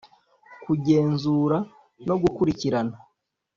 [0.63, 1.57] kugenzura
[2.07, 2.95] no gukurikirana